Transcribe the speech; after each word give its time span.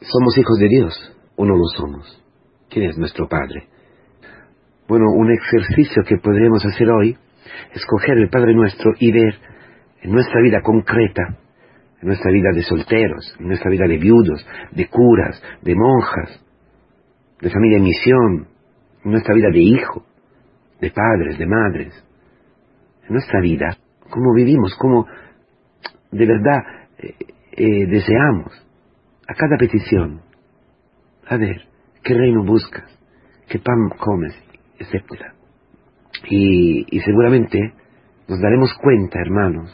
¿Somos 0.00 0.36
hijos 0.38 0.58
de 0.58 0.68
Dios 0.68 1.16
o 1.36 1.44
no 1.44 1.54
lo 1.56 1.64
somos? 1.76 2.24
¿Quién 2.70 2.88
es 2.88 2.96
nuestro 2.96 3.28
Padre? 3.28 3.68
Bueno, 4.88 5.04
un 5.12 5.30
ejercicio 5.30 6.02
que 6.08 6.16
podríamos 6.16 6.64
hacer 6.64 6.88
hoy 6.88 7.18
es 7.74 7.84
coger 7.84 8.16
el 8.16 8.30
Padre 8.30 8.54
Nuestro 8.54 8.92
y 8.98 9.12
ver 9.12 9.34
en 10.00 10.10
nuestra 10.10 10.40
vida 10.40 10.62
concreta, 10.62 11.38
en 12.00 12.08
nuestra 12.08 12.32
vida 12.32 12.48
de 12.54 12.62
solteros, 12.62 13.36
en 13.38 13.48
nuestra 13.48 13.70
vida 13.70 13.86
de 13.86 13.98
viudos, 13.98 14.46
de 14.72 14.88
curas, 14.88 15.42
de 15.60 15.74
monjas, 15.74 16.44
de 17.42 17.50
familia 17.50 17.76
en 17.76 17.84
misión, 17.84 18.48
en 19.04 19.10
nuestra 19.10 19.34
vida 19.34 19.48
de 19.52 19.60
hijo, 19.60 20.06
de 20.80 20.90
padres, 20.90 21.38
de 21.38 21.46
madres, 21.46 22.04
en 23.06 23.12
nuestra 23.12 23.40
vida, 23.42 23.76
cómo 24.08 24.32
vivimos, 24.34 24.74
cómo 24.76 25.06
de 26.10 26.26
verdad 26.26 26.58
eh, 26.98 27.14
eh, 27.52 27.86
deseamos 27.86 28.69
a 29.30 29.34
cada 29.34 29.56
petición. 29.56 30.22
A 31.28 31.36
ver, 31.36 31.62
¿qué 32.02 32.14
reino 32.14 32.44
buscas? 32.44 32.90
¿Qué 33.48 33.60
pan 33.60 33.88
comes? 33.96 34.34
Etcétera. 34.76 35.34
Y, 36.28 36.84
y 36.96 37.00
seguramente 37.00 37.74
nos 38.26 38.40
daremos 38.40 38.74
cuenta, 38.82 39.20
hermanos, 39.20 39.70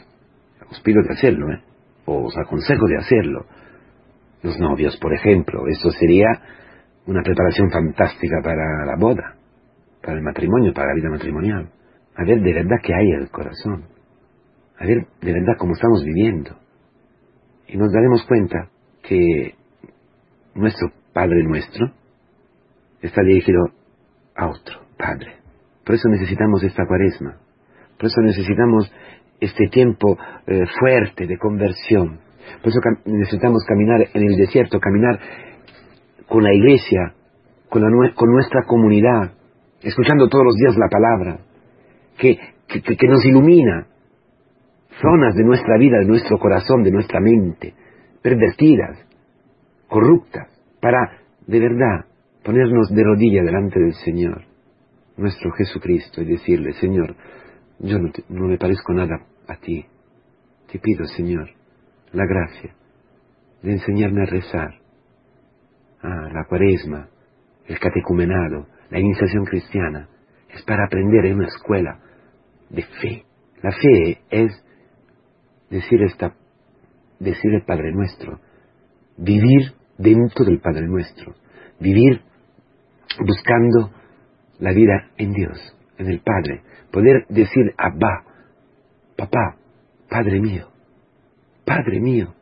os 0.69 0.79
pido 0.81 1.01
de 1.01 1.13
hacerlo, 1.13 1.51
¿eh? 1.51 1.61
o 2.05 2.25
os 2.25 2.37
aconsejo 2.37 2.85
de 2.85 2.97
hacerlo. 2.97 3.45
Los 4.43 4.59
novios, 4.59 4.95
por 4.97 5.13
ejemplo, 5.13 5.67
esto 5.67 5.89
sería 5.89 6.27
una 7.07 7.23
preparación 7.23 7.71
fantástica 7.71 8.37
para 8.43 8.85
la 8.85 8.95
boda, 8.99 9.37
para 10.03 10.17
el 10.17 10.23
matrimonio, 10.23 10.71
para 10.71 10.89
la 10.89 10.93
vida 10.93 11.09
matrimonial. 11.09 11.71
A 12.15 12.23
ver 12.23 12.41
de 12.41 12.53
verdad 12.53 12.77
qué 12.83 12.93
hay 12.93 13.09
en 13.09 13.21
el 13.21 13.31
corazón. 13.31 13.85
A 14.77 14.85
ver 14.85 15.07
de 15.19 15.33
verdad 15.33 15.55
cómo 15.57 15.73
estamos 15.73 16.03
viviendo. 16.03 16.55
Y 17.67 17.77
nos 17.77 17.91
daremos 17.91 18.23
cuenta 18.27 18.69
que 19.07 19.55
nuestro 20.55 20.89
Padre 21.13 21.43
nuestro 21.43 21.91
está 23.01 23.21
dirigido 23.23 23.63
a 24.35 24.47
otro 24.47 24.81
Padre. 24.97 25.37
Por 25.85 25.95
eso 25.95 26.09
necesitamos 26.09 26.63
esta 26.63 26.85
cuaresma. 26.85 27.37
Por 27.97 28.07
eso 28.07 28.21
necesitamos 28.21 28.91
este 29.39 29.67
tiempo 29.69 30.17
eh, 30.45 30.63
fuerte 30.79 31.27
de 31.27 31.37
conversión. 31.37 32.19
Por 32.61 32.69
eso 32.69 32.79
necesitamos 33.05 33.63
caminar 33.67 34.01
en 34.13 34.23
el 34.23 34.37
desierto, 34.37 34.79
caminar 34.79 35.19
con 36.27 36.43
la 36.43 36.53
iglesia, 36.53 37.13
con, 37.69 37.83
nuestra 37.83 38.63
comunidad, 38.65 39.33
escuchando 39.81 40.27
todos 40.27 40.45
los 40.45 40.55
días 40.55 40.75
la 40.77 40.89
palabra, 40.89 41.39
que, 42.17 42.37
que, 42.67 43.07
nos 43.07 43.25
ilumina 43.25 43.87
zonas 45.01 45.35
de 45.35 45.43
nuestra 45.43 45.77
vida, 45.77 45.99
de 45.99 46.05
nuestro 46.05 46.37
corazón, 46.37 46.83
de 46.83 46.91
nuestra 46.91 47.19
mente, 47.19 47.73
pervertidas, 48.21 48.97
corruptas, 49.87 50.47
para 50.81 51.19
de 51.45 51.59
verdad 51.59 52.05
ponernos 52.43 52.89
de 52.89 53.03
rodilla 53.03 53.43
delante 53.43 53.79
del 53.79 53.93
Señor, 53.93 54.43
nuestro 55.17 55.51
Jesucristo, 55.51 56.21
y 56.21 56.25
decirle, 56.25 56.73
Señor, 56.73 57.15
yo 57.79 57.99
no, 57.99 58.09
no 58.29 58.47
me 58.47 58.57
parezco 58.57 58.93
nada 58.93 59.25
a 59.47 59.55
ti. 59.57 59.85
Te 60.71 60.79
pido, 60.79 61.05
Señor, 61.05 61.49
la 62.11 62.25
gracia 62.25 62.73
de 63.61 63.71
enseñarme 63.71 64.23
a 64.23 64.25
rezar, 64.25 64.87
Ah, 66.01 66.29
la 66.31 66.45
cuaresma, 66.45 67.09
el 67.65 67.79
catecumenado, 67.79 68.67
la 68.91 68.99
iniciación 68.99 69.45
cristiana, 69.45 70.07
es 70.53 70.63
para 70.63 70.85
aprender 70.85 71.25
en 71.25 71.37
una 71.37 71.47
escuela 71.47 71.99
de 72.69 72.83
fe. 72.83 73.25
La 73.63 73.71
fe 73.71 74.21
es 74.29 74.63
decir, 75.69 76.01
esta, 76.03 76.35
decir 77.19 77.53
el 77.53 77.63
Padre 77.63 77.91
Nuestro, 77.91 78.39
vivir 79.17 79.73
dentro 79.97 80.45
del 80.45 80.59
Padre 80.59 80.87
Nuestro, 80.87 81.33
vivir 81.79 82.21
buscando 83.19 83.91
la 84.59 84.71
vida 84.71 85.09
en 85.17 85.33
Dios, 85.33 85.57
en 85.97 86.07
el 86.07 86.21
Padre, 86.21 86.61
poder 86.91 87.25
decir 87.29 87.73
Abba, 87.77 88.23
papá, 89.15 89.57
Padre 90.09 90.39
mío, 90.39 90.67
Padre 91.65 91.99
mío, 91.99 92.33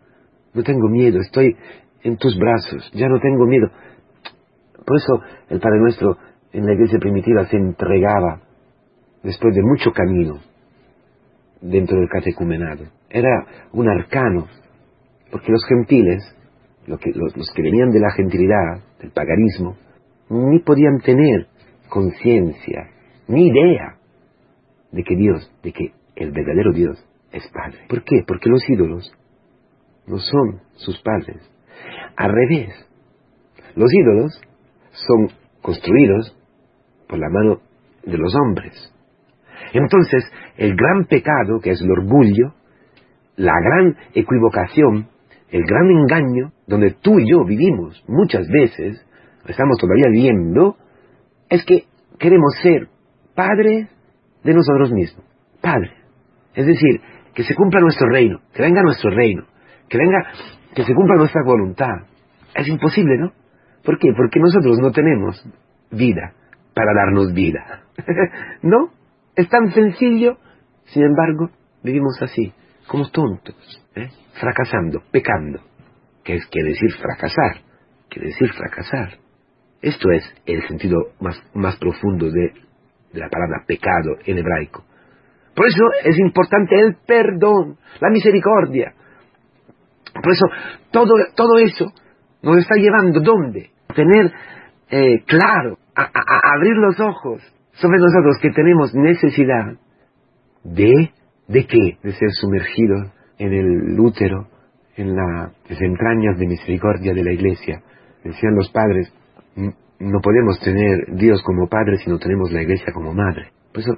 no 0.54 0.64
tengo 0.64 0.88
miedo, 0.90 1.20
estoy 1.20 1.56
en 2.04 2.18
tus 2.18 2.38
brazos, 2.38 2.92
ya 2.94 3.08
no 3.08 3.20
tengo 3.20 3.46
miedo. 3.46 3.70
Por 4.86 4.98
eso 4.98 5.22
el 5.50 5.60
Padre 5.60 5.80
Nuestro 5.80 6.18
en 6.52 6.66
la 6.66 6.74
iglesia 6.74 7.00
primitiva 7.00 7.46
se 7.46 7.58
entregaba 7.58 8.42
después 9.24 9.54
de 9.56 9.64
mucho 9.64 9.92
camino 9.92 10.40
dentro 11.62 11.98
del 11.98 12.08
catecumenado. 12.08 12.86
Era 13.10 13.46
un 13.74 13.90
arcano, 13.90 14.48
porque 15.36 15.52
los 15.52 15.66
gentiles, 15.68 16.24
los, 16.88 16.98
los 17.36 17.52
que 17.54 17.62
venían 17.62 17.92
de 17.92 18.00
la 18.00 18.10
gentilidad, 18.16 18.86
del 19.02 19.12
paganismo, 19.12 19.76
ni 20.30 20.60
podían 20.60 21.00
tener 21.04 21.48
conciencia, 21.90 22.90
ni 23.28 23.48
idea 23.48 23.98
de 24.94 25.04
que 25.04 25.14
Dios, 25.18 25.52
de 25.62 25.74
que 25.74 25.92
el 26.16 26.32
verdadero 26.32 26.72
Dios 26.72 27.06
es 27.34 27.46
Padre. 27.50 27.80
¿Por 27.90 28.06
qué? 28.06 28.24
Porque 28.26 28.50
los 28.50 28.62
ídolos 28.70 29.12
no 30.08 30.20
son 30.20 30.62
sus 30.76 31.02
padres, 31.02 31.42
al 32.16 32.32
revés. 32.32 32.74
Los 33.76 33.94
ídolos 33.94 34.42
son 34.92 35.38
construidos 35.62 36.34
por 37.10 37.20
la 37.20 37.28
mano 37.28 37.60
de 38.06 38.18
los 38.18 38.34
hombres. 38.36 38.72
Entonces, 39.74 40.32
el 40.56 40.78
gran 40.78 41.04
pecado, 41.10 41.60
que 41.62 41.72
es 41.72 41.82
el 41.82 41.92
orgullo, 41.92 42.54
la 43.36 43.60
gran 43.60 43.98
equivocación, 44.14 45.10
el 45.50 45.64
gran 45.64 45.90
engaño, 45.90 46.52
donde 46.68 46.96
tú 47.02 47.20
y 47.20 47.30
yo 47.30 47.44
vivimos 47.46 48.04
muchas 48.08 48.48
veces, 48.48 49.06
estamos 49.48 49.78
todavía 49.80 50.10
viendo, 50.12 50.78
es 51.50 51.64
que 51.66 51.86
queremos 52.20 52.54
ser 52.62 52.88
padres 53.36 53.88
de 54.44 54.54
nosotros 54.54 54.92
mismos. 54.92 55.26
Padre. 55.62 55.92
Es 56.54 56.66
decir, 56.66 57.02
que 57.34 57.44
se 57.44 57.56
cumpla 57.56 57.82
nuestro 57.82 58.08
reino, 58.10 58.40
que 58.54 58.62
venga 58.62 58.82
nuestro 58.82 59.10
reino, 59.12 59.44
que 59.90 59.98
venga 59.98 60.18
que 60.74 60.84
se 60.84 60.94
cumpla 60.94 61.16
nuestra 61.18 61.42
voluntad. 61.46 62.08
Es 62.56 62.68
imposible, 62.68 63.18
¿no? 63.18 63.32
¿Por 63.84 64.00
qué? 64.00 64.10
Porque 64.16 64.40
nosotros 64.40 64.78
no 64.82 64.92
tenemos 64.92 65.46
vida 65.92 66.34
para 66.74 66.94
darnos 66.94 67.34
vida. 67.34 67.84
¿No? 68.62 68.90
Es 69.36 69.50
tan 69.50 69.72
sencillo, 69.72 70.38
sin 70.86 71.04
embargo, 71.04 71.50
vivimos 71.84 72.22
así, 72.22 72.54
como 72.88 73.10
tontos, 73.10 73.56
¿eh? 73.96 74.10
fracasando, 74.40 75.02
pecando. 75.12 75.60
¿Qué 76.24 76.36
es, 76.36 76.46
quiere 76.48 76.70
decir 76.70 76.92
fracasar? 77.00 77.62
Quiere 78.10 78.30
decir 78.30 78.52
fracasar. 78.54 79.20
Esto 79.82 80.12
es 80.12 80.24
el 80.46 80.68
sentido 80.68 80.98
más, 81.20 81.42
más 81.54 81.78
profundo 81.78 82.30
de, 82.32 82.54
de 83.14 83.20
la 83.20 83.30
palabra 83.30 83.64
pecado 83.68 84.18
en 84.26 84.38
hebraico. 84.38 84.84
Por 85.56 85.68
eso 85.68 85.84
es 86.04 86.18
importante 86.20 86.76
el 86.80 86.98
perdón, 87.06 87.78
la 88.02 88.10
misericordia, 88.10 88.94
por 90.22 90.32
eso, 90.32 90.46
todo, 90.92 91.14
todo 91.36 91.58
eso 91.58 91.92
nos 92.42 92.58
está 92.58 92.76
llevando, 92.76 93.20
¿dónde? 93.20 93.72
Tener 93.94 94.32
eh, 94.90 95.24
claro, 95.26 95.78
a, 95.96 96.10
abrir 96.56 96.76
los 96.78 97.00
ojos 97.00 97.42
sobre 97.74 97.98
nosotros 98.00 98.38
que 98.42 98.52
tenemos 98.52 98.94
necesidad 98.94 99.74
de, 100.64 101.12
¿de 101.48 101.66
qué? 101.66 101.98
De 102.04 102.12
ser 102.14 102.30
sumergidos 102.32 103.12
en 103.38 103.54
el 103.54 104.00
útero, 104.00 104.48
en 104.96 105.16
las 105.16 105.52
entrañas 105.82 106.38
de 106.38 106.48
misericordia 106.48 107.14
de 107.14 107.24
la 107.24 107.32
iglesia. 107.32 107.82
Decían 108.24 108.56
los 108.56 108.72
padres, 108.72 109.14
no 110.00 110.20
podemos 110.22 110.60
tener 110.62 111.16
Dios 111.16 111.42
como 111.44 111.68
padre 111.68 111.98
si 111.98 112.10
no 112.10 112.18
tenemos 112.18 112.52
la 112.52 112.62
iglesia 112.62 112.94
como 112.94 113.14
madre. 113.14 113.52
Por 113.72 113.82
eso, 113.82 113.94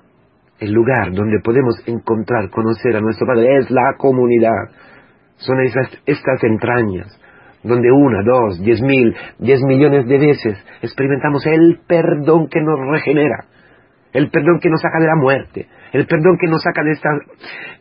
el 0.60 0.72
lugar 0.72 1.12
donde 1.14 1.40
podemos 1.44 1.76
encontrar, 1.86 2.50
conocer 2.50 2.96
a 2.96 3.02
nuestro 3.02 3.28
Padre 3.28 3.58
es 3.58 3.70
la 3.70 3.94
comunidad 3.98 4.72
son 5.38 5.60
esas, 5.62 5.90
estas 6.06 6.44
entrañas, 6.44 7.08
donde 7.64 7.92
una, 7.92 8.24
dos, 8.24 8.60
diez 8.62 8.82
mil, 8.82 9.16
diez 9.40 9.62
millones 9.64 10.08
de 10.08 10.18
veces 10.18 10.58
experimentamos 10.82 11.46
el 11.46 11.80
perdón 11.88 12.48
que 12.48 12.62
nos 12.62 12.80
regenera, 12.92 13.46
el 14.14 14.30
perdón 14.30 14.60
que 14.60 14.70
nos 14.70 14.82
saca 14.82 15.00
de 15.00 15.08
la 15.08 15.16
muerte, 15.16 15.68
el 15.94 16.06
perdón 16.06 16.38
que 16.40 16.48
nos 16.48 16.62
saca 16.62 16.84
de 16.84 16.92
esta, 16.92 17.10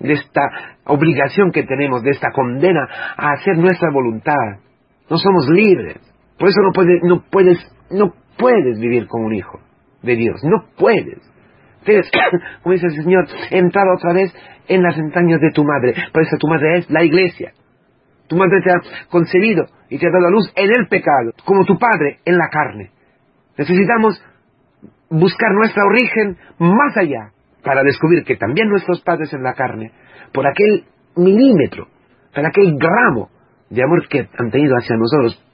de 0.01 0.13
esta 0.13 0.43
obligación 0.85 1.51
que 1.51 1.65
tenemos, 1.65 2.03
de 2.03 2.11
esta 2.11 2.31
condena 2.33 2.87
a 3.17 3.33
hacer 3.33 3.57
nuestra 3.57 3.91
voluntad. 3.93 4.61
No 5.09 5.17
somos 5.17 5.49
libres. 5.49 5.99
Por 6.39 6.49
eso 6.49 6.61
no 6.63 6.73
puedes, 6.73 7.03
no 7.03 7.25
puedes, 7.31 7.59
no 7.91 8.13
puedes 8.39 8.79
vivir 8.79 9.07
como 9.07 9.27
un 9.27 9.35
hijo 9.35 9.61
de 10.03 10.17
Dios. 10.17 10.41
No 10.45 10.65
puedes. 10.77 11.21
Entonces, 11.81 12.11
como 12.63 12.73
dice 12.73 12.87
el 12.87 13.03
Señor, 13.03 13.27
he 13.51 13.59
entrado 13.59 13.95
otra 13.95 14.13
vez 14.13 14.35
en 14.69 14.83
las 14.83 14.97
entrañas 14.99 15.41
de 15.41 15.51
tu 15.53 15.65
madre. 15.65 15.95
Por 16.13 16.23
eso 16.23 16.37
tu 16.39 16.49
madre 16.49 16.79
es 16.79 16.91
la 16.91 17.05
iglesia. 17.05 17.53
Tu 18.29 18.37
madre 18.37 18.61
te 18.63 18.71
ha 18.71 19.09
concebido 19.09 19.67
y 19.89 19.99
te 19.99 20.07
ha 20.07 20.11
dado 20.11 20.27
a 20.27 20.31
luz 20.31 20.53
en 20.57 20.69
el 20.77 20.89
pecado, 20.89 21.33
como 21.45 21.65
tu 21.65 21.79
padre 21.79 22.19
en 22.25 22.37
la 22.37 22.49
carne. 22.51 22.91
Necesitamos 23.57 24.21
buscar 25.09 25.53
nuestro 25.53 25.85
origen 25.87 26.37
más 26.59 26.97
allá 26.97 27.31
para 27.67 27.83
descubrir 27.83 28.23
que 28.23 28.37
también 28.37 28.69
nuestros 28.69 29.03
padres 29.03 29.33
en 29.33 29.43
la 29.43 29.53
carne, 29.53 29.91
por 30.33 30.47
aquel 30.47 30.85
milímetro, 31.17 31.89
por 32.33 32.47
aquel 32.47 32.77
gramo 32.79 33.29
de 33.69 33.83
amor 33.83 34.07
que 34.07 34.21
han 34.21 34.51
tenido 34.53 34.77
hacia 34.77 34.97
nosotros, 34.97 35.45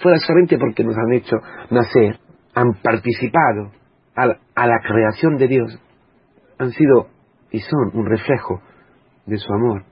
fuera 0.00 0.18
solamente 0.18 0.56
porque 0.56 0.84
nos 0.84 0.96
han 0.96 1.12
hecho 1.14 1.36
nacer, 1.68 2.20
han 2.54 2.74
participado 2.80 3.72
a 4.14 4.66
la 4.68 4.78
creación 4.86 5.36
de 5.36 5.48
Dios, 5.48 5.82
han 6.58 6.70
sido 6.70 7.08
y 7.50 7.58
son 7.58 7.90
un 7.94 8.06
reflejo 8.06 8.62
de 9.26 9.36
su 9.38 9.52
amor, 9.52 9.82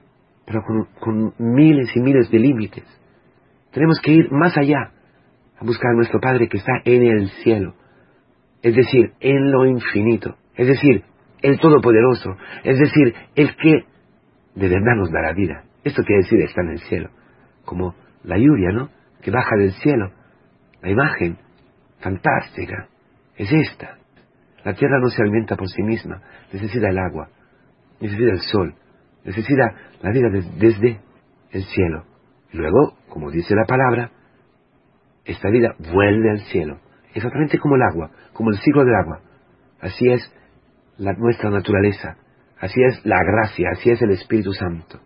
pero 0.45 0.61
con, 1.01 1.33
miles 1.37 1.93
y 1.93 1.99
miles 1.99 2.31
de 2.31 2.39
límites. 2.39 2.85
Tenemos 3.73 3.99
que 4.01 4.11
ir 4.13 4.31
más 4.31 4.57
allá 4.57 4.93
a 5.59 5.65
buscar 5.65 5.91
a 5.91 5.95
nuestro 5.95 6.21
Padre 6.21 6.47
que 6.47 6.59
está 6.59 6.71
en 6.85 7.03
el 7.03 7.29
cielo, 7.43 7.73
es 8.61 8.73
decir, 8.73 9.11
en 9.19 9.51
lo 9.51 9.65
infinito, 9.65 10.37
es 10.55 10.67
decir, 10.67 11.10
el 11.41 11.59
Todopoderoso, 11.59 12.35
es 12.63 12.79
decir, 12.79 13.15
el 13.35 13.55
que 13.55 13.85
de 14.55 14.69
verdad 14.69 14.95
nos 14.97 15.11
da 15.11 15.21
la 15.21 15.33
vida. 15.33 15.63
Esto 15.83 16.03
quiere 16.03 16.23
decir 16.23 16.39
está 16.41 16.61
en 16.61 16.69
el 16.71 16.79
cielo, 16.79 17.09
como 17.65 17.95
la 18.23 18.37
lluvia, 18.37 18.71
¿no? 18.71 18.89
Que 19.21 19.31
baja 19.31 19.55
del 19.57 19.71
cielo. 19.73 20.11
La 20.81 20.89
imagen 20.89 21.37
fantástica 21.99 22.87
es 23.35 23.51
esta. 23.51 23.97
La 24.63 24.73
tierra 24.73 24.99
no 24.99 25.09
se 25.09 25.21
alimenta 25.21 25.55
por 25.55 25.67
sí 25.69 25.81
misma, 25.81 26.21
necesita 26.53 26.89
el 26.89 26.99
agua, 26.99 27.29
necesita 27.99 28.31
el 28.31 28.39
sol, 28.39 28.75
necesita 29.23 29.73
la 30.01 30.11
vida 30.11 30.29
desde 30.57 30.99
el 31.51 31.63
cielo. 31.63 32.05
Y 32.51 32.57
luego, 32.57 32.95
como 33.09 33.31
dice 33.31 33.55
la 33.55 33.65
palabra, 33.65 34.11
esta 35.25 35.49
vida 35.49 35.75
vuelve 35.79 36.29
al 36.29 36.39
cielo, 36.41 36.79
exactamente 37.13 37.57
como 37.57 37.75
el 37.75 37.81
agua, 37.83 38.11
como 38.33 38.51
el 38.51 38.57
ciclo 38.57 38.83
del 38.83 38.95
agua. 38.95 39.21
Así 39.79 40.07
es 40.11 40.31
la, 40.97 41.13
nuestra 41.13 41.49
naturaleza, 41.49 42.17
así 42.59 42.81
es 42.83 43.05
la 43.05 43.23
gracia, 43.23 43.69
así 43.71 43.89
es 43.89 44.01
el 44.01 44.11
Espíritu 44.11 44.53
Santo, 44.53 44.99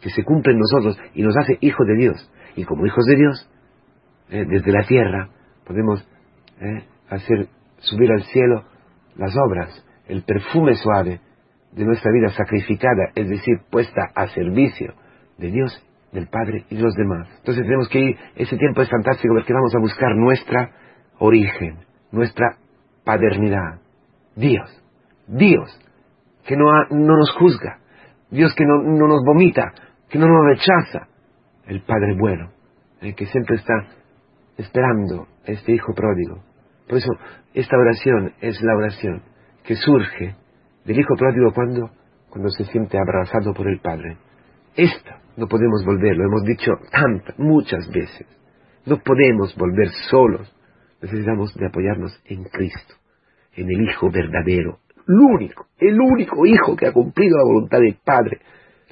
que 0.00 0.10
se 0.10 0.24
cumple 0.24 0.52
en 0.52 0.58
nosotros 0.58 0.98
y 1.14 1.22
nos 1.22 1.36
hace 1.36 1.58
hijos 1.60 1.86
de 1.86 1.96
Dios. 1.96 2.32
Y 2.56 2.64
como 2.64 2.86
hijos 2.86 3.04
de 3.06 3.16
Dios, 3.16 3.50
eh, 4.30 4.44
desde 4.48 4.72
la 4.72 4.84
tierra 4.86 5.28
podemos 5.66 6.06
eh, 6.60 6.84
hacer 7.08 7.48
subir 7.78 8.10
al 8.10 8.22
cielo 8.24 8.64
las 9.16 9.34
obras, 9.36 9.84
el 10.08 10.22
perfume 10.22 10.74
suave 10.74 11.20
de 11.72 11.84
nuestra 11.84 12.10
vida 12.12 12.28
sacrificada, 12.28 13.10
es 13.14 13.28
decir, 13.28 13.60
puesta 13.70 14.10
a 14.14 14.26
servicio 14.28 14.94
de 15.38 15.50
Dios, 15.50 15.86
del 16.12 16.28
Padre 16.28 16.66
y 16.68 16.76
de 16.76 16.82
los 16.82 16.94
demás. 16.94 17.28
Entonces 17.38 17.64
tenemos 17.64 17.88
que 17.88 18.00
ir, 18.00 18.16
ese 18.36 18.56
tiempo 18.56 18.82
es 18.82 18.90
fantástico 18.90 19.34
porque 19.34 19.52
vamos 19.52 19.74
a 19.74 19.78
buscar 19.78 20.14
nuestra 20.14 20.70
origen, 21.18 21.78
nuestra 22.10 22.58
paternidad. 23.04 23.80
Dios, 24.36 24.81
Dios, 25.32 25.70
que 26.46 26.56
no, 26.56 26.64
no 26.90 27.16
nos 27.16 27.32
juzga, 27.38 27.78
Dios 28.30 28.54
que 28.54 28.64
no, 28.64 28.82
no, 28.82 29.08
nos 29.08 29.22
vomita, 29.24 29.72
que 30.08 30.18
no 30.18 30.26
nos 30.26 30.46
rechaza, 30.46 31.08
el 31.66 31.82
Padre 31.82 32.16
bueno, 32.18 32.50
el 33.00 33.14
que 33.14 33.26
siempre 33.26 33.56
está 33.56 33.74
esperando 34.58 35.26
a 35.46 35.50
este 35.50 35.72
Hijo 35.72 35.94
pródigo. 35.94 36.42
Por 36.86 36.98
eso 36.98 37.10
esta 37.54 37.76
oración 37.76 38.34
es 38.40 38.60
la 38.62 38.76
oración 38.76 39.22
que 39.64 39.76
surge 39.76 40.36
del 40.84 40.98
hijo 40.98 41.14
pródigo 41.16 41.52
cuando, 41.54 41.90
cuando 42.28 42.50
se 42.50 42.64
siente 42.64 42.98
abrazado 42.98 43.54
por 43.54 43.68
el 43.68 43.80
Padre. 43.80 44.18
Esta 44.76 45.20
no 45.36 45.46
podemos 45.46 45.84
volver, 45.84 46.16
lo 46.16 46.24
hemos 46.24 46.44
dicho 46.44 46.72
tantas, 46.90 47.38
muchas 47.38 47.88
veces. 47.88 48.26
No 48.84 48.98
podemos 48.98 49.54
volver 49.56 49.88
solos. 50.10 50.54
Necesitamos 51.00 51.54
de 51.54 51.66
apoyarnos 51.66 52.20
en 52.26 52.44
Cristo, 52.44 52.94
en 53.54 53.70
el 53.70 53.88
Hijo 53.88 54.10
verdadero, 54.10 54.78
el 55.08 55.14
único, 55.14 55.66
el 55.78 56.00
único 56.00 56.46
Hijo 56.46 56.76
que 56.76 56.86
ha 56.86 56.92
cumplido 56.92 57.36
la 57.38 57.44
voluntad 57.44 57.78
del 57.78 57.96
Padre, 58.04 58.40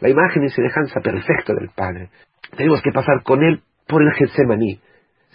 la 0.00 0.08
imagen 0.08 0.44
y 0.44 0.48
semejanza 0.50 1.00
perfecta 1.00 1.54
del 1.54 1.70
Padre. 1.74 2.10
Tenemos 2.56 2.80
que 2.82 2.92
pasar 2.92 3.22
con 3.22 3.42
Él 3.42 3.62
por 3.86 4.02
el 4.02 4.12
Getsemaní. 4.12 4.80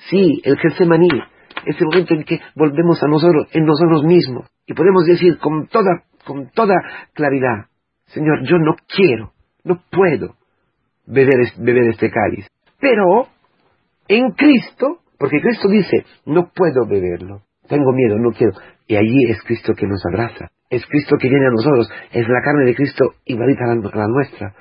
Sí, 0.10 0.42
el 0.44 0.58
Getsemaní, 0.58 1.10
ese 1.66 1.86
momento 1.86 2.14
en 2.14 2.24
que 2.24 2.40
volvemos 2.56 3.02
a 3.04 3.08
nosotros, 3.08 3.48
en 3.54 3.66
nosotros 3.66 4.04
mismos, 4.04 4.48
y 4.66 4.74
podemos 4.74 5.06
decir 5.06 5.38
con 5.38 5.68
toda 5.68 6.04
con 6.26 6.50
toda 6.50 6.76
claridad, 7.14 7.68
Señor, 8.08 8.44
yo 8.44 8.58
no 8.58 8.76
quiero, 8.88 9.32
no 9.64 9.82
puedo 9.92 10.36
beber, 11.06 11.38
beber 11.60 11.90
este 11.90 12.10
cáliz. 12.12 12.48
Pero 12.80 13.28
en 14.08 14.32
Cristo, 14.32 15.00
porque 15.18 15.42
Cristo 15.42 15.70
dice, 15.70 16.06
no 16.26 16.52
puedo 16.54 16.86
beberlo, 16.88 17.42
tengo 17.68 17.92
miedo, 17.94 18.18
no 18.18 18.32
quiero. 18.32 18.54
Y 18.88 18.96
allí 18.96 19.30
es 19.30 19.42
Cristo 19.44 19.74
que 19.74 19.88
nos 19.88 20.02
abraza, 20.06 20.52
es 20.70 20.86
Cristo 20.86 21.16
que 21.20 21.30
viene 21.30 21.48
a 21.48 21.52
nosotros, 21.52 21.90
es 22.12 22.28
la 22.28 22.42
carne 22.44 22.66
de 22.66 22.76
Cristo 22.76 23.14
igualita 23.26 23.64
a 23.66 23.76
la, 23.76 24.08
nuestra. 24.08 24.54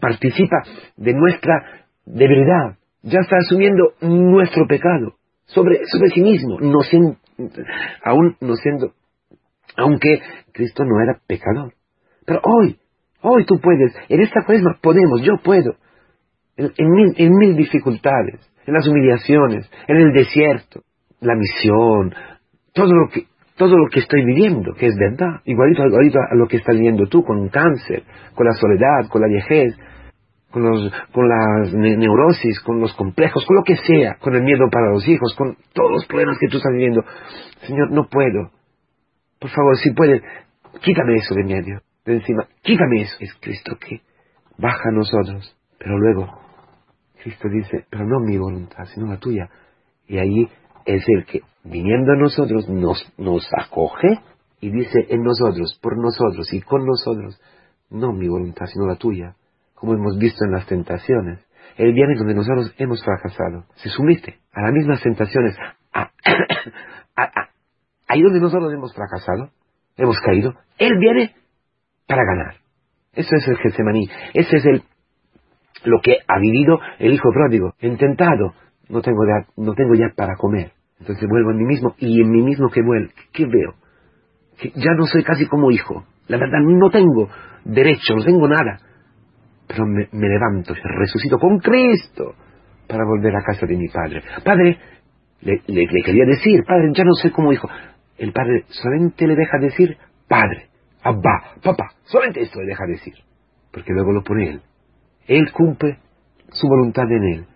Participa 0.00 0.62
de 0.96 1.14
nuestra 1.14 1.86
debilidad, 2.04 2.76
ya 3.02 3.20
está 3.20 3.36
asumiendo 3.38 3.94
nuestro 4.00 4.66
pecado. 4.66 5.14
Sobre, 5.46 5.80
sobre 5.86 6.10
sí 6.10 6.20
mismo, 6.20 6.60
no 6.60 6.80
siendo, 6.82 7.16
aún 8.04 8.36
no 8.40 8.54
siendo 8.56 8.92
aunque 9.78 10.20
Cristo 10.52 10.84
no 10.84 11.00
era 11.00 11.20
pecador. 11.26 11.72
Pero 12.26 12.40
hoy, 12.44 12.78
hoy 13.22 13.46
tú 13.46 13.58
puedes, 13.60 13.94
en 14.08 14.20
esta 14.20 14.44
cuaresma 14.44 14.78
podemos, 14.82 15.22
yo 15.22 15.38
puedo, 15.42 15.76
en, 16.56 16.90
mil, 17.38 17.56
dificultades, 17.56 18.40
en 18.66 18.74
las 18.74 18.86
humillaciones, 18.86 19.70
en 19.86 19.96
el 19.96 20.12
desierto, 20.12 20.82
la 21.20 21.34
misión, 21.34 22.14
todo 22.72 22.92
lo 22.92 23.08
que, 23.08 23.26
todo 23.56 23.76
lo 23.76 23.88
que 23.90 24.00
estoy 24.00 24.24
viviendo, 24.24 24.72
que 24.74 24.86
es 24.86 24.96
verdad, 24.96 25.40
igualito, 25.44 25.82
a 25.82 26.34
lo 26.34 26.46
que 26.46 26.58
estás 26.58 26.76
viviendo 26.76 27.06
tú, 27.06 27.24
con 27.24 27.48
cáncer, 27.48 28.04
con 28.34 28.46
la 28.46 28.52
soledad, 28.52 29.08
con 29.10 29.20
la 29.20 29.28
viejez, 29.28 29.74
con, 30.50 30.62
los, 30.62 30.92
con 31.12 31.28
las 31.28 31.74
neurosis, 31.74 32.60
con 32.60 32.80
los 32.80 32.94
complejos, 32.94 33.44
con 33.46 33.56
lo 33.56 33.62
que 33.64 33.76
sea, 33.76 34.16
con 34.20 34.34
el 34.34 34.42
miedo 34.42 34.64
para 34.70 34.90
los 34.90 35.06
hijos, 35.08 35.34
con 35.36 35.56
todos 35.74 35.90
los 35.90 36.06
problemas 36.06 36.38
que 36.38 36.48
tú 36.48 36.58
estás 36.58 36.72
viviendo. 36.72 37.02
Señor, 37.66 37.90
no 37.90 38.08
puedo, 38.08 38.50
por 39.38 39.50
favor, 39.50 39.76
si 39.76 39.92
pueden, 39.92 40.22
quítame 40.80 41.16
eso 41.16 41.34
de 41.34 41.44
medio, 41.44 41.80
de 42.04 42.14
encima, 42.14 42.46
quítame 42.62 43.02
eso. 43.02 43.16
Es 43.20 43.34
Cristo 43.40 43.76
que 43.78 44.00
baja 44.56 44.88
a 44.88 44.92
nosotros, 44.92 45.56
pero 45.78 45.98
luego 45.98 46.26
Cristo 47.22 47.48
dice, 47.48 47.86
pero 47.90 48.04
no 48.04 48.20
mi 48.20 48.36
voluntad, 48.36 48.84
sino 48.86 49.06
la 49.06 49.18
tuya. 49.18 49.48
Y 50.06 50.18
ahí 50.18 50.48
es 50.96 51.04
el 51.08 51.26
que, 51.26 51.40
viniendo 51.64 52.12
a 52.12 52.16
nosotros, 52.16 52.68
nos, 52.68 53.12
nos 53.18 53.46
acoge 53.56 54.20
y 54.60 54.70
dice 54.70 55.06
en 55.10 55.22
nosotros, 55.22 55.78
por 55.82 55.96
nosotros 55.98 56.52
y 56.52 56.60
con 56.62 56.84
nosotros, 56.86 57.40
no 57.90 58.12
mi 58.12 58.28
voluntad, 58.28 58.66
sino 58.66 58.86
la 58.86 58.96
tuya, 58.96 59.34
como 59.74 59.94
hemos 59.94 60.18
visto 60.18 60.44
en 60.44 60.52
las 60.52 60.66
tentaciones. 60.66 61.40
Él 61.76 61.92
viene 61.92 62.16
donde 62.16 62.34
nosotros 62.34 62.74
hemos 62.78 63.04
fracasado, 63.04 63.66
se 63.76 63.90
somete 63.90 64.38
a 64.52 64.62
las 64.62 64.72
mismas 64.72 65.02
tentaciones, 65.02 65.56
a, 65.92 66.10
ahí 68.08 68.22
donde 68.22 68.40
nosotros 68.40 68.72
hemos 68.72 68.94
fracasado, 68.94 69.50
hemos 69.96 70.18
caído, 70.20 70.54
Él 70.78 70.98
viene 70.98 71.34
para 72.06 72.22
ganar. 72.24 72.56
Eso 73.12 73.30
es 73.36 73.48
el 73.48 73.58
Getsemaní, 73.58 74.08
ese 74.34 74.56
es 74.56 74.64
el, 74.66 74.82
lo 75.84 76.00
que 76.02 76.18
ha 76.26 76.38
vivido 76.40 76.78
el 76.98 77.12
hijo 77.12 77.30
pródigo, 77.32 77.74
intentado, 77.80 78.54
no 78.88 79.02
tengo, 79.02 79.24
ya, 79.26 79.46
no 79.56 79.74
tengo 79.74 79.94
ya 79.94 80.12
para 80.16 80.36
comer. 80.36 80.72
Entonces 81.00 81.28
vuelvo 81.28 81.52
en 81.52 81.58
mí 81.58 81.64
mismo 81.64 81.94
y 81.98 82.20
en 82.20 82.30
mí 82.30 82.42
mismo 82.42 82.68
que 82.70 82.82
vuelvo, 82.82 83.10
¿qué 83.32 83.44
veo? 83.46 83.74
Ya 84.74 84.92
no 84.96 85.06
soy 85.06 85.22
casi 85.22 85.46
como 85.46 85.70
hijo. 85.70 86.04
La 86.26 86.36
verdad, 86.36 86.58
no 86.60 86.90
tengo 86.90 87.28
derecho, 87.64 88.16
no 88.16 88.24
tengo 88.24 88.48
nada. 88.48 88.80
Pero 89.68 89.86
me, 89.86 90.28
levanto, 90.28 90.74
resucito 90.74 91.38
con 91.38 91.58
Cristo 91.58 92.34
para 92.88 93.04
volver 93.04 93.36
a 93.36 93.42
casa 93.42 93.66
de 93.66 93.76
mi 93.76 93.88
padre. 93.88 94.22
Padre, 94.44 94.78
le, 95.42 95.62
le, 95.66 96.02
quería 96.02 96.24
decir, 96.24 96.64
padre, 96.66 96.90
ya 96.94 97.04
no 97.04 97.12
soy 97.14 97.30
como 97.30 97.52
hijo 97.52 97.68
el 98.18 98.32
padre 98.32 98.64
solamente 98.68 99.26
le 99.26 99.36
deja 99.36 99.58
decir 99.58 99.96
padre, 100.28 100.68
abba, 101.02 101.54
papá, 101.62 101.90
solamente 102.04 102.42
esto 102.42 102.60
le 102.60 102.66
deja 102.66 102.84
decir, 102.86 103.14
porque 103.72 103.92
luego 103.92 104.12
lo 104.12 104.22
pone 104.22 104.50
él. 104.50 104.62
Él 105.26 105.52
cumple 105.52 105.98
su 106.50 106.66
voluntad 106.66 107.10
en 107.10 107.24
él 107.24 107.46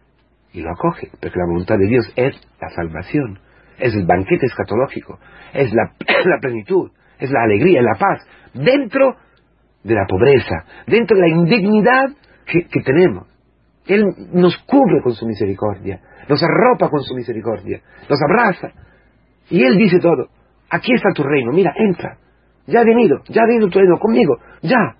y 0.53 0.61
lo 0.61 0.71
acoge, 0.71 1.11
porque 1.21 1.39
la 1.39 1.47
voluntad 1.47 1.77
de 1.79 1.87
Dios 1.87 2.13
es 2.17 2.35
la 2.61 2.69
salvación, 2.71 3.39
es 3.79 3.95
el 3.95 4.07
banquete 4.07 4.47
escatológico, 4.47 5.19
es 5.53 5.73
la, 5.75 5.93
plenitud, 6.41 6.91
es 7.19 7.31
la 7.31 7.43
alegría, 7.43 7.83
la 7.83 7.99
paz, 7.99 8.27
dentro 8.55 9.17
de 9.83 9.95
la 9.95 10.07
pobreza, 10.07 10.65
dentro 10.87 11.17
de 11.17 11.23
la 11.23 11.37
indignidad 11.37 12.11
que, 12.47 12.67
que 12.67 12.81
tenemos. 12.83 13.29
Él 13.87 14.05
nos 14.33 14.57
cubre 14.59 15.03
con 15.03 15.13
su 15.13 15.27
misericordia, 15.27 16.01
nos 16.29 16.41
arropa 16.43 16.89
con 16.89 17.03
su 17.03 17.15
misericordia, 17.17 17.81
nos 18.09 18.19
abraza. 18.23 18.71
Y 19.51 19.65
Él 19.65 19.77
dice 19.77 19.99
todo 19.99 20.29
aquí 20.73 20.95
está 20.95 21.11
tu 21.15 21.23
reino, 21.23 21.53
mira, 21.53 21.73
entra. 21.77 22.17
Ya 22.67 22.81
ha 22.81 22.85
venido, 22.85 23.19
ya 23.29 23.43
ha 23.43 23.47
venido 23.47 23.69
tu 23.69 23.79
reino 23.79 23.99
conmigo, 23.99 24.39
ya. 24.63 24.97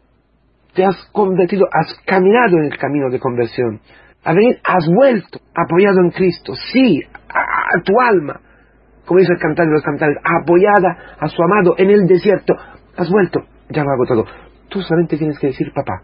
Te 0.75 0.85
has 0.85 0.97
convertido, 1.13 1.67
has 1.71 1.99
caminado 2.07 2.59
en 2.59 2.65
el 2.73 2.79
camino 2.79 3.11
de 3.11 3.19
conversión. 3.19 3.81
Has, 4.25 4.87
vuelto, 4.87 5.41
apoyado 5.55 6.01
en 6.05 6.11
Cristo, 6.11 6.55
sí, 6.73 7.01
a, 7.29 7.83
tu 7.83 7.93
alma, 8.01 8.41
como 9.05 9.19
dice 9.19 9.33
el 9.33 9.41
cantante 9.41 9.71
de 9.71 9.75
los 9.75 9.83
cantantes, 9.83 10.23
apoyada 10.23 11.17
a 11.19 11.27
su 11.27 11.43
amado 11.43 11.75
en 11.77 11.91
el 11.91 12.07
desierto. 12.07 12.55
Has 12.97 13.11
vuelto, 13.11 13.41
ya 13.69 13.83
lo 13.83 13.91
hago 13.91 14.07
todo. 14.07 14.25
Tú 14.69 14.81
solamente 14.81 15.19
tienes 15.19 15.39
que 15.41 15.49
decir, 15.49 15.73
papá, 15.75 16.03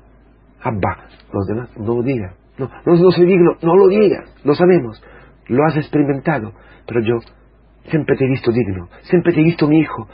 abba. 0.63 1.05
Los 1.33 1.47
demás, 1.47 1.71
no 1.77 1.97
lo 1.97 2.03
digas. 2.03 2.35
No, 2.59 2.69
no, 2.85 2.95
no 2.95 3.11
soy 3.13 3.27
digno, 3.27 3.53
no 3.63 3.77
lo 3.77 3.87
digas, 3.87 4.35
lo 4.45 4.55
sabemos. 4.55 5.01
lo 5.47 5.65
has 5.65 5.77
experimentado, 5.77 6.53
pero 6.87 7.01
yo 7.01 7.21
siempre 7.85 8.17
te 8.17 8.25
he 8.25 8.29
visto 8.29 8.51
digno, 8.51 8.89
siempre 9.03 9.33
te 9.33 9.41
he 9.41 9.45
visto 9.45 9.69
mi 9.69 9.79
hijo. 9.79 10.09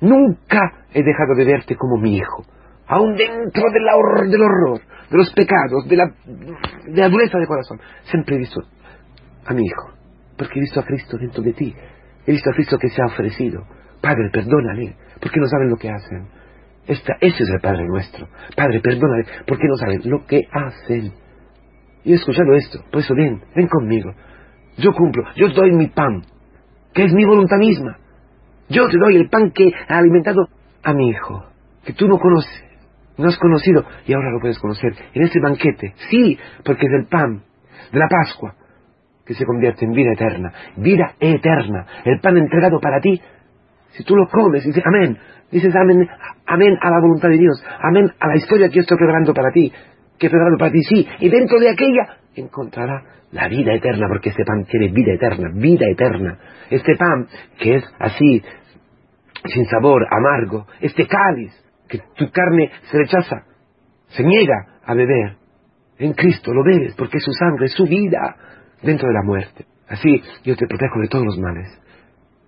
Nunca 0.00 0.86
he 0.92 1.04
dejado 1.04 1.34
de 1.36 1.44
verte 1.44 1.76
como 1.76 1.98
mi 1.98 2.16
hijo, 2.16 2.44
aún 2.88 3.14
dentro 3.14 3.62
del 3.72 3.88
horror, 3.94 4.28
del 4.28 4.42
horror 4.42 4.80
de 5.10 5.16
los 5.16 5.32
pecados, 5.32 5.86
de 5.88 5.96
la, 5.96 6.04
de 6.86 7.00
la 7.00 7.08
dureza 7.08 7.38
de 7.38 7.46
corazón. 7.46 7.80
Siempre 8.04 8.36
he 8.36 8.38
visto 8.38 8.60
a 9.46 9.54
mi 9.54 9.64
hijo, 9.64 9.90
porque 10.36 10.58
he 10.58 10.60
visto 10.60 10.80
a 10.80 10.84
Cristo 10.84 11.18
dentro 11.18 11.42
de 11.42 11.52
ti, 11.52 11.74
he 12.26 12.32
visto 12.32 12.50
a 12.50 12.54
Cristo 12.54 12.78
que 12.78 12.88
se 12.88 13.02
ha 13.02 13.06
ofrecido. 13.06 13.64
Padre, 14.00 14.30
perdónale, 14.32 14.96
porque 15.20 15.40
no 15.40 15.46
saben 15.46 15.70
lo 15.70 15.76
que 15.76 15.90
hacen. 15.90 16.28
Esta, 16.86 17.14
ese 17.20 17.42
es 17.42 17.48
el 17.48 17.60
Padre 17.60 17.86
nuestro. 17.86 18.28
Padre, 18.54 18.80
perdónale, 18.80 19.24
porque 19.46 19.66
no 19.66 19.76
saben 19.76 20.00
lo 20.04 20.26
que 20.26 20.42
hacen. 20.52 21.12
Y 22.04 22.12
he 22.12 22.16
escuchado 22.16 22.52
esto, 22.54 22.84
por 22.90 23.00
eso 23.00 23.14
ven, 23.14 23.42
ven 23.56 23.66
conmigo. 23.66 24.12
Yo 24.76 24.92
cumplo, 24.92 25.24
yo 25.36 25.48
doy 25.48 25.72
mi 25.72 25.86
pan, 25.86 26.22
que 26.92 27.04
es 27.04 27.12
mi 27.12 27.24
voluntad 27.24 27.56
misma. 27.58 27.96
Yo 28.68 28.88
te 28.88 28.98
doy 28.98 29.16
el 29.16 29.28
pan 29.28 29.50
que 29.52 29.70
ha 29.88 29.98
alimentado 29.98 30.48
a 30.82 30.92
mi 30.92 31.08
hijo, 31.08 31.44
que 31.84 31.92
tú 31.92 32.06
no 32.06 32.18
conoces, 32.18 32.63
no 33.16 33.28
has 33.28 33.38
conocido 33.38 33.84
y 34.06 34.12
ahora 34.12 34.30
lo 34.30 34.40
puedes 34.40 34.58
conocer 34.58 34.92
en 35.12 35.22
ese 35.22 35.40
banquete. 35.40 35.94
Sí, 36.10 36.38
porque 36.64 36.86
es 36.86 36.92
el 36.92 37.06
pan 37.06 37.42
de 37.92 37.98
la 37.98 38.08
Pascua 38.08 38.54
que 39.24 39.34
se 39.34 39.44
convierte 39.44 39.84
en 39.84 39.92
vida 39.92 40.12
eterna. 40.12 40.52
Vida 40.76 41.14
eterna. 41.18 41.86
El 42.04 42.20
pan 42.20 42.36
entregado 42.36 42.78
para 42.80 43.00
ti. 43.00 43.20
Si 43.90 44.04
tú 44.04 44.16
lo 44.16 44.26
comes 44.28 44.64
y 44.64 44.68
dices 44.68 44.84
amén, 44.84 45.16
dices 45.50 45.74
amén, 45.74 46.08
amén 46.46 46.76
a 46.80 46.90
la 46.90 47.00
voluntad 47.00 47.28
de 47.28 47.38
Dios, 47.38 47.64
amén 47.80 48.10
a 48.18 48.28
la 48.28 48.36
historia 48.36 48.68
que 48.68 48.76
yo 48.76 48.80
estoy 48.80 48.98
preparando 48.98 49.32
para 49.32 49.52
ti, 49.52 49.72
que 50.18 50.26
he 50.26 50.30
preparado 50.30 50.58
para 50.58 50.72
ti, 50.72 50.82
sí, 50.82 51.08
y 51.20 51.28
dentro 51.28 51.60
de 51.60 51.70
aquella 51.70 52.18
encontrará 52.34 53.04
la 53.30 53.48
vida 53.48 53.72
eterna, 53.72 54.08
porque 54.08 54.30
este 54.30 54.44
pan 54.44 54.64
tiene 54.64 54.88
vida 54.88 55.12
eterna, 55.12 55.50
vida 55.54 55.86
eterna. 55.88 56.38
Este 56.70 56.96
pan 56.96 57.28
que 57.56 57.76
es 57.76 57.84
así, 58.00 58.42
sin 59.44 59.64
sabor, 59.66 60.04
amargo, 60.10 60.66
este 60.80 61.06
cáliz 61.06 61.52
que 61.88 61.98
tu 62.16 62.30
carne 62.30 62.70
se 62.90 62.98
rechaza, 62.98 63.44
se 64.08 64.22
niega 64.22 64.80
a 64.84 64.94
beber, 64.94 65.36
en 65.98 66.12
Cristo 66.12 66.52
lo 66.52 66.64
bebes, 66.64 66.94
porque 66.96 67.18
es 67.18 67.24
su 67.24 67.32
sangre, 67.32 67.66
es 67.66 67.72
su 67.72 67.84
vida 67.84 68.36
dentro 68.82 69.08
de 69.08 69.14
la 69.14 69.22
muerte. 69.22 69.66
Así 69.88 70.22
yo 70.44 70.56
te 70.56 70.66
protejo 70.66 71.00
de 71.00 71.08
todos 71.08 71.24
los 71.24 71.38
males. 71.38 71.68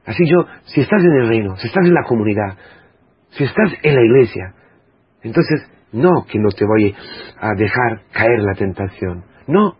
Así 0.04 0.24
yo, 0.26 0.46
si 0.64 0.80
estás 0.80 1.02
en 1.02 1.12
el 1.12 1.28
reino, 1.28 1.56
si 1.56 1.66
estás 1.66 1.84
en 1.86 1.94
la 1.94 2.04
comunidad, 2.04 2.56
si 3.30 3.44
estás 3.44 3.72
en 3.82 3.94
la 3.94 4.02
iglesia, 4.02 4.54
entonces 5.22 5.60
no 5.92 6.24
que 6.30 6.38
no 6.38 6.48
te 6.50 6.64
voy 6.64 6.94
a 7.40 7.54
dejar 7.54 8.02
caer 8.12 8.40
la 8.42 8.54
tentación. 8.54 9.24
No, 9.46 9.76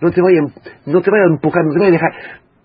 no 0.00 0.10
te 0.10 0.20
voy 0.20 0.36
a, 0.36 0.42
no 0.86 1.00
te 1.00 1.10
voy 1.10 1.20
a 1.20 1.32
empujar, 1.32 1.64
no 1.64 1.72
te 1.72 1.78
voy 1.78 1.88
a 1.88 1.92
dejar. 1.92 2.12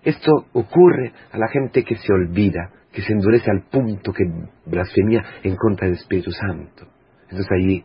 Esto 0.02 0.46
ocurre 0.52 1.12
a 1.32 1.38
la 1.38 1.48
gente 1.48 1.82
que 1.84 1.96
se 1.96 2.12
olvida, 2.12 2.70
que 2.94 3.02
se 3.02 3.12
endurece 3.12 3.50
al 3.50 3.64
punto 3.64 4.12
que 4.12 4.24
blasfemia 4.66 5.24
en 5.42 5.56
contra 5.56 5.86
del 5.86 5.96
Espíritu 5.96 6.30
Santo. 6.30 6.86
Entonces 7.24 7.46
allí, 7.50 7.84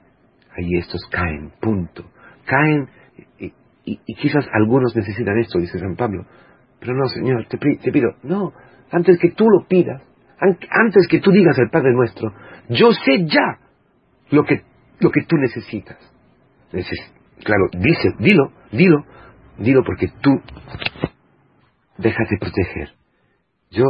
allí 0.56 0.78
estos 0.78 1.02
caen, 1.10 1.52
punto. 1.60 2.12
Caen 2.46 2.88
y, 3.40 3.96
quizás 4.14 4.46
algunos 4.54 4.96
necesitan 4.96 5.40
esto, 5.40 5.60
dice 5.60 5.80
San 5.80 5.96
Pablo. 5.96 6.26
Pero 6.80 6.94
no, 6.94 7.08
Señor, 7.08 7.48
te, 7.48 7.58
te 7.58 7.92
pido, 7.92 8.12
no, 8.22 8.54
antes 8.92 9.18
que 9.20 9.32
tú 9.32 9.50
lo 9.50 9.68
pidas, 9.68 10.04
antes 10.40 11.08
que 11.10 11.20
tú 11.20 11.32
digas 11.32 11.58
al 11.58 11.72
Padre 11.72 11.92
nuestro, 11.94 12.32
yo 12.70 12.92
sé 12.94 13.26
ya 13.26 13.60
lo 14.30 14.44
que, 14.46 14.62
lo 15.00 15.10
que 15.10 15.24
tú 15.24 15.38
necesitas. 15.38 15.98
claro, 17.44 17.66
dice, 17.74 18.14
dilo, 18.20 18.52
dilo, 18.72 19.06
dilo 19.58 19.84
porque 19.84 20.12
tú 20.22 20.40
déjate 21.98 22.38
proteger. 22.40 22.90
Yo 23.72 23.86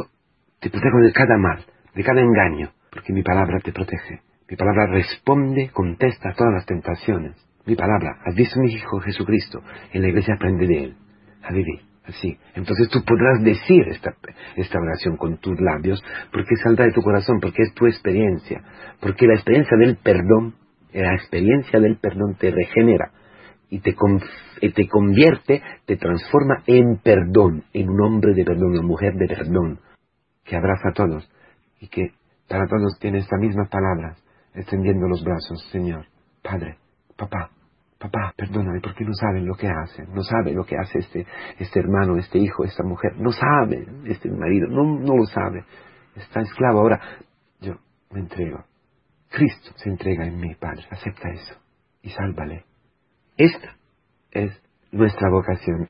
te 0.60 0.70
protejo 0.70 1.00
de 1.00 1.14
cada 1.14 1.38
mal, 1.38 1.66
de 1.96 2.04
cada 2.04 2.22
engaño, 2.22 2.72
porque 2.92 3.14
mi 3.14 3.24
palabra 3.24 3.60
te 3.60 3.72
protege. 3.72 4.22
Mi 4.50 4.58
palabra 4.58 4.88
responde, 4.88 5.70
contesta 5.72 6.30
a 6.30 6.34
todas 6.34 6.54
las 6.54 6.66
tentaciones. 6.66 7.36
Mi 7.66 7.76
palabra, 7.76 8.18
has 8.26 8.36
visto 8.36 8.60
mi 8.60 8.74
Hijo 8.74 9.00
Jesucristo, 9.00 9.62
en 9.94 10.02
la 10.02 10.08
iglesia 10.08 10.34
aprende 10.34 10.66
de 10.66 10.84
Él, 10.86 10.96
a 11.44 12.10
así. 12.10 12.38
Entonces 12.56 12.90
tú 12.90 13.04
podrás 13.06 13.44
decir 13.44 13.88
esta, 13.90 14.16
esta 14.56 14.80
oración 14.80 15.18
con 15.18 15.38
tus 15.38 15.60
labios, 15.62 16.04
porque 16.32 16.56
saldrá 16.64 16.86
de 16.86 16.94
tu 16.94 17.02
corazón, 17.02 17.40
porque 17.40 17.64
es 17.64 17.74
tu 17.74 17.86
experiencia, 17.86 18.62
porque 19.00 19.28
la 19.28 19.36
experiencia 19.36 19.78
del 19.78 19.98
perdón, 19.98 20.56
la 20.94 21.14
experiencia 21.14 21.80
del 21.80 21.98
perdón 21.98 22.36
te 22.40 22.52
regenera 22.52 23.12
y 23.70 23.82
te, 23.82 23.96
te 24.72 24.88
convierte, 24.88 25.62
te 25.86 25.98
transforma 25.98 26.64
en 26.66 26.98
perdón, 27.04 27.66
en 27.72 27.90
un 27.90 28.02
hombre 28.02 28.34
de 28.34 28.44
perdón, 28.44 28.72
una 28.72 28.82
mujer 28.82 29.14
de 29.14 29.28
perdón, 29.28 29.80
que 30.50 30.58
abraza 30.58 30.90
a 30.90 30.94
todos 30.94 31.30
y 31.80 31.88
que 31.88 32.12
para 32.48 32.66
todos 32.66 32.98
tiene 33.00 33.20
estas 33.20 33.40
mismas 33.40 33.70
palabras, 33.70 34.18
extendiendo 34.56 35.08
los 35.08 35.24
brazos, 35.24 35.64
Señor, 35.72 36.06
Padre, 36.42 36.78
Papá, 37.16 37.52
papá, 38.00 38.34
perdóname, 38.36 38.80
porque 38.82 39.04
no 39.04 39.14
saben 39.14 39.46
lo 39.46 39.54
que 39.56 39.68
hacen, 39.68 40.08
no 40.14 40.24
sabe 40.24 40.54
lo 40.54 40.64
que 40.64 40.78
hace 40.78 41.00
este, 41.00 41.28
este 41.60 41.80
hermano, 41.80 42.16
este 42.16 42.40
hijo, 42.40 42.64
esta 42.64 42.84
mujer, 42.84 43.18
no 43.18 43.32
sabe, 43.32 43.86
este 44.06 44.32
marido, 44.32 44.68
no, 44.70 45.00
no 45.00 45.18
lo 45.18 45.26
sabe, 45.26 45.66
está 46.16 46.40
esclavo 46.40 46.80
ahora, 46.80 47.00
yo 47.60 47.76
me 48.12 48.22
entrego, 48.22 48.64
Cristo 49.30 49.72
se 49.76 49.90
entrega 49.90 50.26
en 50.26 50.40
mí, 50.40 50.56
Padre, 50.56 50.86
acepta 50.90 51.30
eso 51.30 51.56
y 52.02 52.10
sálvale. 52.10 52.66
Esta 53.38 53.76
es 54.32 54.52
nuestra 54.92 55.30
vocación. 55.30 55.88